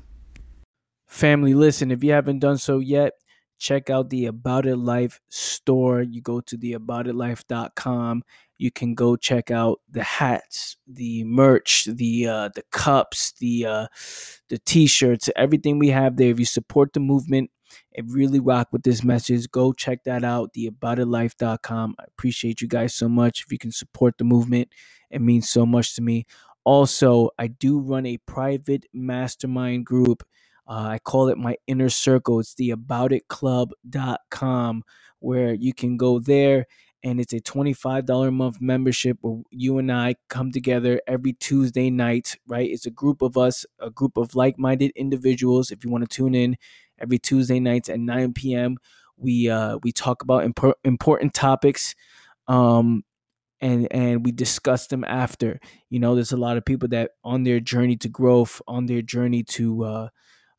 [1.06, 3.14] Family, listen, if you haven't done so yet,
[3.60, 6.02] check out the About It Life store.
[6.02, 8.24] You go to the aboutitlife.com.
[8.58, 13.86] You can go check out the hats, the merch, the uh, the cups, the uh,
[14.48, 16.30] the t-shirts, everything we have there.
[16.30, 17.50] If you support the movement,
[17.94, 21.94] and really rock with this message, go check that out, theaboutitlife.com.
[21.98, 23.44] I appreciate you guys so much.
[23.44, 24.68] If you can support the movement,
[25.10, 26.26] it means so much to me.
[26.64, 30.22] Also, I do run a private mastermind group.
[30.70, 32.38] Uh, I call it my inner circle.
[32.40, 34.82] It's theaboutitclub.com
[35.18, 36.66] where you can go there
[37.02, 41.88] and it's a $25 a month membership where you and I come together every Tuesday
[41.90, 42.70] night, right?
[42.70, 45.70] It's a group of us, a group of like minded individuals.
[45.72, 46.56] If you want to tune in,
[47.00, 48.76] every Tuesday nights at 9 p.m.
[49.16, 51.94] We uh, we talk about imp- important topics,
[52.48, 53.04] um,
[53.60, 55.60] and and we discuss them after.
[55.90, 59.02] You know, there's a lot of people that on their journey to growth, on their
[59.02, 60.08] journey to, uh,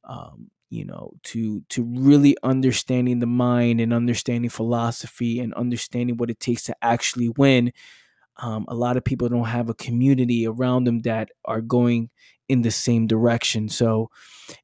[0.04, 6.30] um, you know, to to really understanding the mind and understanding philosophy and understanding what
[6.30, 7.72] it takes to actually win.
[8.38, 12.10] Um, a lot of people don't have a community around them that are going
[12.47, 13.70] in the same direction.
[13.70, 14.10] So,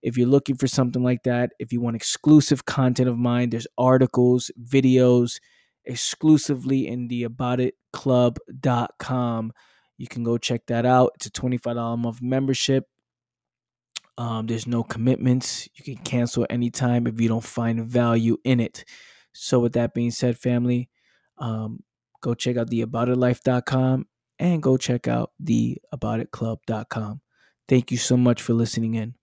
[0.01, 3.67] if you're looking for something like that, if you want exclusive content of mine, there's
[3.77, 5.39] articles, videos
[5.85, 9.53] exclusively in the aboutitclub.com.
[9.97, 11.13] You can go check that out.
[11.15, 12.85] It's a $25 a month membership.
[14.17, 15.69] Um, there's no commitments.
[15.75, 18.83] You can cancel anytime if you don't find value in it.
[19.33, 20.89] So, with that being said, family,
[21.37, 21.83] um,
[22.21, 24.07] go check out the aboutitlife.com
[24.39, 27.21] and go check out the aboutitclub.com.
[27.67, 29.15] Thank you so much for listening in.